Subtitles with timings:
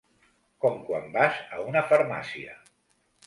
[0.63, 2.57] Com quan vas a una farmàcia.